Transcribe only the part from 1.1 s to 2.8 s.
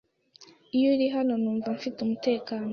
hano, numva mfite umutekano.